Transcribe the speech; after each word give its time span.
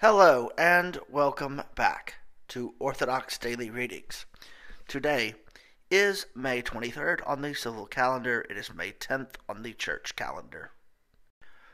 Hello 0.00 0.52
and 0.56 0.96
welcome 1.10 1.60
back 1.74 2.20
to 2.46 2.72
Orthodox 2.78 3.36
Daily 3.36 3.68
Readings. 3.68 4.26
Today 4.86 5.34
is 5.90 6.26
May 6.36 6.62
23rd 6.62 7.18
on 7.26 7.42
the 7.42 7.52
civil 7.52 7.84
calendar. 7.84 8.46
It 8.48 8.56
is 8.56 8.72
May 8.72 8.92
10th 8.92 9.30
on 9.48 9.64
the 9.64 9.72
church 9.72 10.14
calendar. 10.14 10.70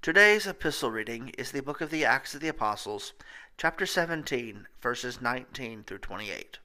Today's 0.00 0.46
epistle 0.46 0.90
reading 0.90 1.28
is 1.36 1.50
the 1.50 1.60
book 1.60 1.82
of 1.82 1.90
the 1.90 2.06
Acts 2.06 2.34
of 2.34 2.40
the 2.40 2.48
Apostles, 2.48 3.12
chapter 3.58 3.84
17, 3.84 4.66
verses 4.80 5.20
19 5.20 5.84
through 5.84 5.98
28. 5.98 6.58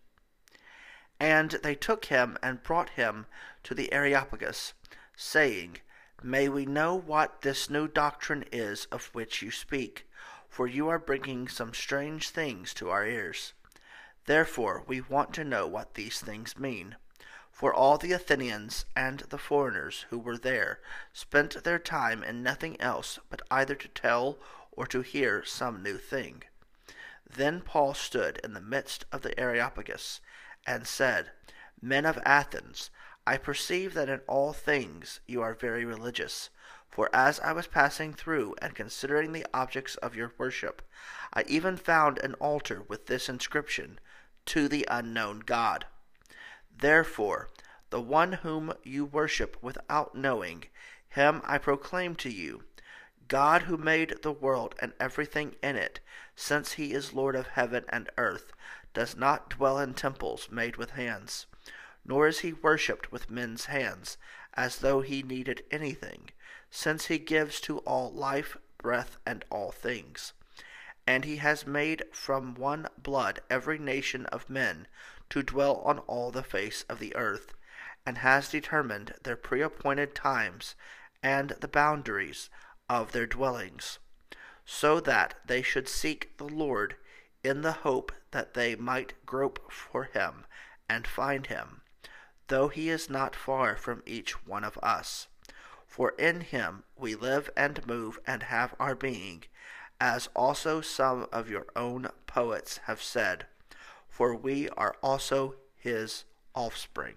And 1.20 1.52
they 1.61 1.75
took 1.75 2.05
him 2.05 2.38
and 2.41 2.63
brought 2.63 2.91
him 2.91 3.25
to 3.63 3.75
the 3.75 3.91
Areopagus, 3.91 4.71
saying, 5.18 5.79
May 6.23 6.47
we 6.47 6.65
know 6.65 6.95
what 6.95 7.41
this 7.41 7.70
new 7.70 7.89
doctrine 7.89 8.45
is 8.54 8.86
of 8.86 9.09
which 9.11 9.41
you 9.41 9.52
speak 9.52 10.05
for 10.52 10.68
you 10.68 10.89
are 10.89 10.99
bringing 10.99 11.47
some 11.47 11.73
strange 11.73 12.29
things 12.29 12.73
to 12.73 12.89
our 12.89 13.07
ears. 13.07 13.54
Therefore, 14.25 14.83
we 14.86 15.00
want 15.00 15.33
to 15.36 15.46
know 15.46 15.65
what 15.65 15.93
these 15.93 16.19
things 16.19 16.60
mean. 16.60 16.97
For 17.51 17.74
all 17.74 17.97
the 17.97 18.11
Athenians 18.11 18.83
and 18.93 19.21
the 19.29 19.37
foreigners 19.37 20.05
who 20.10 20.19
were 20.19 20.37
there 20.37 20.79
spent 21.14 21.64
their 21.64 21.79
time 21.79 22.21
in 22.21 22.43
nothing 22.43 22.79
else 22.82 23.18
but 23.29 23.41
either 23.50 23.75
to 23.75 23.87
tell 23.87 24.39
or 24.74 24.86
to 24.87 25.01
hear 25.01 25.46
some 25.46 25.82
new 25.82 25.97
thing. 25.97 26.43
Then 27.25 27.61
Paul 27.61 27.93
stood 27.93 28.41
in 28.43 28.54
the 28.54 28.60
midst 28.60 29.05
of 29.10 29.21
the 29.21 29.39
Areopagus 29.39 30.19
and 30.68 30.86
said, 30.86 31.32
Men 31.82 32.05
of 32.05 32.19
Athens, 32.25 32.89
I 33.25 33.38
perceive 33.38 33.94
that 33.94 34.09
in 34.09 34.19
all 34.27 34.52
things 34.52 35.22
you 35.27 35.41
are 35.41 35.53
very 35.53 35.86
religious. 35.86 36.49
For 36.91 37.09
as 37.13 37.39
I 37.39 37.53
was 37.53 37.67
passing 37.67 38.13
through 38.13 38.55
and 38.61 38.75
considering 38.75 39.31
the 39.31 39.45
objects 39.53 39.95
of 39.95 40.16
your 40.16 40.33
worship, 40.38 40.81
I 41.33 41.44
even 41.47 41.77
found 41.77 42.19
an 42.19 42.33
altar 42.36 42.83
with 42.88 43.08
this 43.08 43.30
inscription, 43.30 43.99
To 44.47 44.67
the 44.67 44.86
unknown 44.91 45.39
God. 45.39 45.85
Therefore, 46.77 47.49
the 47.91 48.01
one 48.01 48.33
whom 48.33 48.73
you 48.83 49.05
worship 49.05 49.57
without 49.61 50.16
knowing, 50.16 50.66
him 51.07 51.41
I 51.45 51.57
proclaim 51.57 52.16
to 52.16 52.29
you, 52.29 52.63
God 53.29 53.63
who 53.63 53.77
made 53.77 54.21
the 54.21 54.31
world 54.33 54.75
and 54.79 54.91
everything 54.99 55.55
in 55.63 55.77
it, 55.77 56.01
since 56.35 56.73
he 56.73 56.94
is 56.94 57.13
Lord 57.13 57.35
of 57.35 57.47
heaven 57.47 57.85
and 57.88 58.09
earth, 58.17 58.51
does 58.94 59.16
not 59.16 59.49
dwell 59.49 59.79
in 59.79 59.94
temples 59.94 60.49
made 60.51 60.75
with 60.75 60.91
hands, 60.91 61.45
nor 62.05 62.27
is 62.27 62.39
he 62.39 62.53
worshipped 62.53 63.11
with 63.11 63.30
men's 63.30 63.66
hands, 63.66 64.17
as 64.53 64.80
though 64.80 65.02
he 65.02 65.23
needed 65.23 65.63
anything 65.71 66.30
since 66.69 67.07
he 67.07 67.19
gives 67.19 67.59
to 67.61 67.80
all 67.80 68.11
life, 68.11 68.57
breath, 68.77 69.17
and 69.25 69.44
all 69.49 69.71
things. 69.71 70.33
And 71.05 71.25
he 71.25 71.38
has 71.38 71.67
made 71.67 72.03
from 72.11 72.55
one 72.55 72.88
blood 72.97 73.41
every 73.49 73.77
nation 73.77 74.25
of 74.27 74.49
men 74.49 74.88
to 75.29 75.44
dwell 75.44 75.77
on 75.77 75.99
all 75.99 76.31
the 76.31 76.44
face 76.44 76.83
of 76.89 76.99
the 76.99 77.16
earth, 77.16 77.53
and 78.05 78.19
has 78.19 78.49
determined 78.49 79.13
their 79.23 79.35
preappointed 79.35 80.16
times 80.16 80.75
and 81.22 81.52
the 81.59 81.67
boundaries 81.67 82.49
of 82.89 83.11
their 83.11 83.27
dwellings, 83.27 83.99
so 84.66 84.99
that 84.99 85.35
they 85.45 85.61
should 85.61 85.88
seek 85.88 86.38
the 86.38 86.47
Lord 86.47 86.95
in 87.44 87.61
the 87.61 87.72
hope 87.72 88.11
that 88.31 88.53
they 88.53 88.75
might 88.75 89.13
grope 89.25 89.72
for 89.72 90.05
him 90.05 90.45
and 90.89 91.05
find 91.07 91.47
him, 91.47 91.80
though 92.52 92.67
he 92.67 92.89
is 92.89 93.09
not 93.09 93.33
far 93.33 93.77
from 93.77 94.03
each 94.05 94.45
one 94.45 94.66
of 94.66 94.77
us. 94.83 95.30
For 95.88 96.09
in 96.19 96.41
him 96.41 96.83
we 96.97 97.16
live 97.16 97.49
and 97.55 97.88
move 97.88 98.19
and 98.27 98.44
have 98.44 98.75
our 98.77 98.94
being, 98.94 99.45
as 100.02 100.27
also 100.35 100.81
some 100.81 101.27
of 101.31 101.49
your 101.49 101.66
own 101.77 102.09
poets 102.27 102.81
have 102.88 103.02
said, 103.02 103.45
for 104.09 104.35
we 104.35 104.67
are 104.72 104.97
also 105.02 105.55
his 105.77 106.25
offspring. 106.53 107.16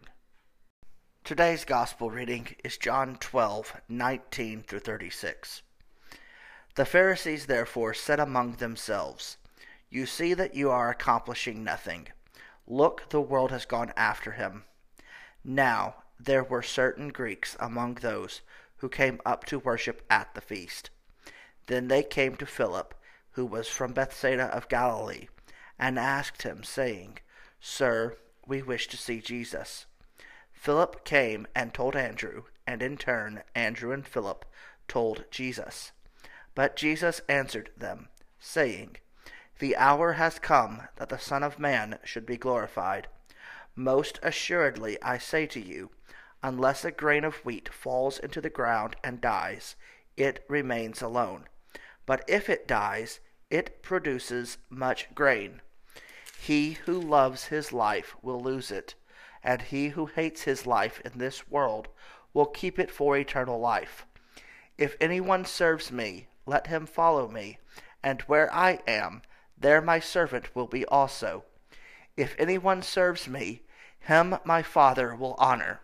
Today's 1.25 1.65
gospel 1.65 2.11
reading 2.11 2.55
is 2.63 2.79
John 2.79 3.17
12, 3.17 3.81
19 3.89 4.63
through 4.63 4.79
36. 4.79 5.63
The 6.77 6.85
Pharisees 6.85 7.47
therefore 7.47 7.93
said 7.93 8.21
among 8.21 8.53
themselves, 8.53 9.39
You 9.91 10.07
see 10.07 10.33
that 10.35 10.55
you 10.55 10.71
are 10.71 10.91
accomplishing 10.91 11.65
nothing. 11.65 12.07
Look, 12.69 13.09
the 13.09 13.21
world 13.21 13.51
has 13.51 13.65
gone 13.65 13.93
after 13.97 14.33
him. 14.33 14.63
Now 15.45 15.97
there 16.19 16.43
were 16.43 16.63
certain 16.63 17.09
Greeks 17.11 17.57
among 17.61 17.97
those 17.97 18.41
who 18.79 18.89
came 18.89 19.21
up 19.27 19.45
to 19.47 19.59
worship 19.59 20.03
at 20.09 20.35
the 20.35 20.41
feast. 20.41 20.91
Then 21.67 21.89
they 21.89 22.03
came 22.03 22.37
to 22.37 22.47
Philip, 22.47 22.95
who 23.33 23.47
was 23.47 23.69
from 23.69 23.93
Bethsaida 23.93 24.45
of 24.45 24.69
Galilee, 24.69 25.29
and 25.79 25.99
asked 25.99 26.43
him, 26.43 26.63
saying, 26.63 27.19
Sir, 27.61 28.17
we 28.47 28.63
wish 28.63 28.89
to 28.89 28.97
see 28.97 29.21
Jesus. 29.21 29.87
Philip 30.53 31.05
came 31.05 31.47
and 31.55 31.75
told 31.75 31.97
Andrew, 31.97 32.45
and 32.67 32.83
in 32.83 32.97
turn 32.97 33.43
Andrew 33.55 33.93
and 33.93 34.07
Philip 34.07 34.45
told 34.89 35.25
Jesus. 35.31 35.93
But 36.55 36.77
Jesus 36.77 37.21
answered 37.29 37.71
them, 37.77 38.09
saying, 38.39 38.97
The 39.59 39.77
hour 39.77 40.13
has 40.13 40.39
come 40.39 40.89
that 40.97 41.09
the 41.09 41.19
Son 41.19 41.43
of 41.43 41.59
Man 41.59 41.99
should 42.05 42.25
be 42.25 42.37
glorified. 42.37 43.09
Most 43.77 44.21
assuredly 44.23 45.03
I 45.03 45.19
say 45.19 45.47
to 45.47 45.61
you, 45.61 45.91
Unless 46.45 46.85
a 46.85 46.91
grain 46.91 47.25
of 47.25 47.45
wheat 47.45 47.73
falls 47.73 48.19
into 48.19 48.41
the 48.41 48.51
ground 48.51 48.97
and 49.03 49.21
dies, 49.21 49.77
it 50.17 50.45
remains 50.47 51.03
alone. 51.03 51.49
But 52.07 52.23
if 52.29 52.49
it 52.49 52.69
dies, 52.69 53.21
it 53.51 53.83
produces 53.83 54.59
much 54.69 55.13
grain. 55.15 55.63
He 56.39 56.73
who 56.85 57.01
loves 57.01 57.47
his 57.47 57.73
life 57.73 58.15
will 58.23 58.41
lose 58.41 58.71
it, 58.71 58.95
and 59.43 59.63
he 59.63 59.89
who 59.89 60.07
hates 60.07 60.43
his 60.43 60.67
life 60.67 61.01
in 61.05 61.19
this 61.19 61.49
world 61.49 61.89
will 62.33 62.47
keep 62.47 62.79
it 62.79 62.91
for 62.91 63.17
eternal 63.17 63.59
life. 63.59 64.07
If 64.77 64.97
anyone 65.01 65.45
serves 65.45 65.91
me, 65.91 66.29
let 66.47 66.67
him 66.67 66.87
follow 66.87 67.27
me, 67.27 67.59
and 68.03 68.21
where 68.23 68.53
I 68.53 68.81
am, 68.87 69.23
there 69.57 69.81
my 69.81 69.99
servant 69.99 70.55
will 70.55 70.67
be 70.67 70.85
also. 70.87 71.45
If 72.17 72.37
anyone 72.39 72.83
serves 72.83 73.27
me, 73.27 73.63
him 74.05 74.37
my 74.45 74.63
Father 74.63 75.15
will 75.15 75.35
honor. 75.39 75.81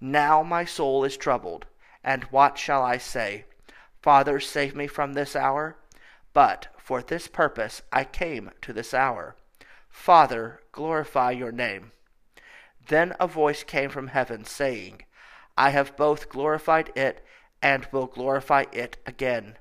Now 0.00 0.42
my 0.42 0.64
soul 0.64 1.04
is 1.04 1.16
troubled, 1.16 1.66
and 2.02 2.24
what 2.24 2.58
shall 2.58 2.82
I 2.82 2.98
say? 2.98 3.44
Father, 4.02 4.40
save 4.40 4.74
me 4.74 4.86
from 4.86 5.14
this 5.14 5.34
hour? 5.34 5.76
But 6.32 6.68
for 6.76 7.00
this 7.00 7.28
purpose 7.28 7.82
I 7.92 8.04
came 8.04 8.50
to 8.62 8.72
this 8.72 8.92
hour. 8.92 9.36
Father, 9.88 10.60
glorify 10.72 11.30
your 11.30 11.52
name. 11.52 11.92
Then 12.88 13.14
a 13.18 13.26
voice 13.26 13.62
came 13.62 13.88
from 13.88 14.08
heaven, 14.08 14.44
saying, 14.44 15.04
I 15.56 15.70
have 15.70 15.96
both 15.96 16.28
glorified 16.28 16.92
it 16.94 17.24
and 17.62 17.86
will 17.92 18.06
glorify 18.06 18.64
it 18.72 18.98
again. 19.06 19.56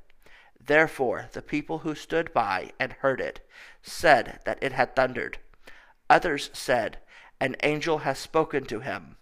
Therefore 0.59 1.29
the 1.31 1.41
people 1.41 1.79
who 1.79 1.95
stood 1.95 2.33
by 2.33 2.71
and 2.79 2.93
heard 2.93 3.21
it 3.21 3.47
said 3.81 4.39
that 4.45 4.57
it 4.61 4.73
had 4.73 4.95
thundered. 4.95 5.37
Others 6.09 6.49
said, 6.53 6.97
An 7.43 7.57
angel 7.61 7.97
has 7.97 8.19
spoken 8.19 8.63
to 8.67 8.79
him. 8.79 9.17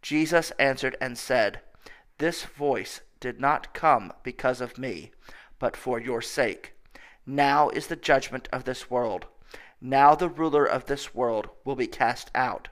Jesus 0.00 0.52
answered 0.52 0.96
and 1.02 1.18
said, 1.18 1.60
This 2.16 2.44
voice 2.44 3.02
did 3.20 3.40
not 3.40 3.74
come 3.74 4.10
because 4.22 4.62
of 4.62 4.78
me, 4.78 5.10
but 5.58 5.76
for 5.76 6.00
your 6.00 6.22
sake. 6.22 6.72
Now 7.26 7.68
is 7.68 7.88
the 7.88 7.94
judgment 7.94 8.48
of 8.54 8.64
this 8.64 8.90
world. 8.90 9.26
Now 9.82 10.14
the 10.14 10.30
ruler 10.30 10.64
of 10.64 10.86
this 10.86 11.14
world 11.14 11.50
will 11.62 11.76
be 11.76 11.86
cast 11.86 12.30
out. 12.34 12.68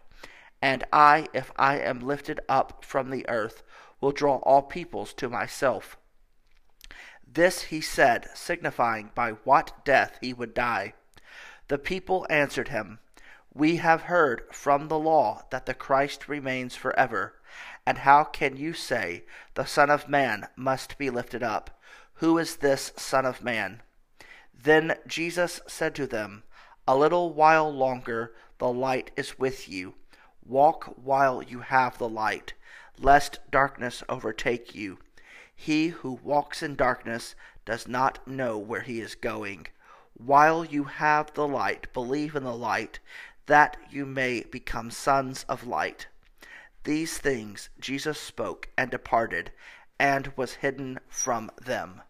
And 0.62 0.84
I, 0.90 1.26
if 1.34 1.52
I 1.56 1.78
am 1.78 2.00
lifted 2.00 2.40
up 2.48 2.82
from 2.82 3.10
the 3.10 3.28
earth, 3.28 3.62
will 4.00 4.12
draw 4.12 4.36
all 4.36 4.62
peoples 4.62 5.12
to 5.18 5.28
myself. 5.28 5.98
This 7.30 7.64
he 7.64 7.82
said, 7.82 8.30
signifying 8.32 9.10
by 9.14 9.32
what 9.44 9.84
death 9.84 10.16
he 10.22 10.32
would 10.32 10.54
die. 10.54 10.94
The 11.68 11.76
people 11.76 12.26
answered 12.30 12.68
him, 12.68 12.98
we 13.56 13.76
have 13.76 14.02
heard 14.02 14.42
from 14.52 14.88
the 14.88 14.98
law 14.98 15.42
that 15.50 15.64
the 15.64 15.72
Christ 15.72 16.28
remains 16.28 16.76
forever. 16.76 17.34
And 17.86 17.98
how 17.98 18.22
can 18.22 18.58
you 18.58 18.74
say, 18.74 19.24
The 19.54 19.64
Son 19.64 19.88
of 19.88 20.10
Man 20.10 20.48
must 20.56 20.98
be 20.98 21.08
lifted 21.08 21.42
up? 21.42 21.80
Who 22.16 22.36
is 22.36 22.56
this 22.56 22.92
Son 22.96 23.24
of 23.24 23.42
Man? 23.42 23.80
Then 24.52 24.96
Jesus 25.06 25.60
said 25.66 25.94
to 25.94 26.06
them, 26.06 26.42
A 26.86 26.94
little 26.94 27.32
while 27.32 27.72
longer 27.72 28.34
the 28.58 28.70
light 28.70 29.10
is 29.16 29.38
with 29.38 29.70
you. 29.70 29.94
Walk 30.44 30.94
while 31.02 31.42
you 31.42 31.60
have 31.60 31.96
the 31.96 32.08
light, 32.10 32.52
lest 32.98 33.38
darkness 33.50 34.02
overtake 34.06 34.74
you. 34.74 34.98
He 35.54 35.88
who 35.88 36.20
walks 36.22 36.62
in 36.62 36.76
darkness 36.76 37.34
does 37.64 37.88
not 37.88 38.26
know 38.28 38.58
where 38.58 38.82
he 38.82 39.00
is 39.00 39.14
going. 39.14 39.68
While 40.12 40.64
you 40.64 40.84
have 40.84 41.32
the 41.34 41.46
light, 41.46 41.92
believe 41.92 42.34
in 42.34 42.44
the 42.44 42.56
light, 42.56 43.00
that 43.46 43.76
you 43.90 44.04
may 44.04 44.42
become 44.42 44.90
sons 44.90 45.44
of 45.48 45.66
light. 45.66 46.08
These 46.84 47.18
things 47.18 47.68
Jesus 47.80 48.20
spoke 48.20 48.68
and 48.76 48.90
departed, 48.90 49.52
and 49.98 50.32
was 50.36 50.54
hidden 50.54 51.00
from 51.08 51.50
them. 51.64 52.02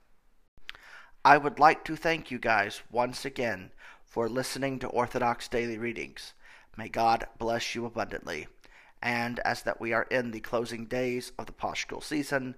I 1.25 1.39
would 1.39 1.59
like 1.59 1.85
to 1.85 1.97
thank 1.97 2.31
you 2.31 2.39
guys 2.39 2.83
once 2.91 3.25
again 3.25 3.73
for 4.05 4.29
listening 4.29 4.79
to 4.81 4.89
Orthodox 4.89 5.49
Daily 5.49 5.79
Readings. 5.79 6.35
May 6.77 6.89
God 6.89 7.27
bless 7.39 7.75
you 7.75 7.87
abundantly. 7.87 8.49
And 9.03 9.41
as 9.41 9.63
that 9.63 9.81
we 9.81 9.93
are 9.93 10.07
in 10.11 10.31
the 10.31 10.41
closing 10.41 10.87
days 10.87 11.33
of 11.39 11.47
the 11.47 11.53
paschal 11.53 12.01
season, 12.01 12.55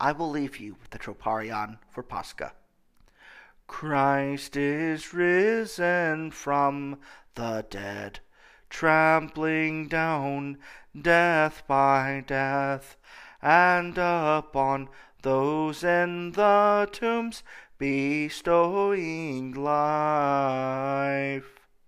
I 0.00 0.12
will 0.12 0.30
leave 0.30 0.58
you 0.58 0.76
with 0.80 0.90
the 0.90 0.98
Troparion 0.98 1.78
for 1.90 2.02
Pascha. 2.02 2.52
Christ 3.72 4.54
is 4.54 5.14
risen 5.14 6.30
from 6.30 6.98
the 7.34 7.64
dead, 7.70 8.20
trampling 8.68 9.88
down 9.88 10.58
death 11.00 11.62
by 11.66 12.22
death, 12.26 12.98
and 13.40 13.96
upon 13.96 14.90
those 15.22 15.82
in 15.82 16.32
the 16.32 16.86
tombs 16.92 17.42
bestowing 17.78 19.54
life. 19.54 21.61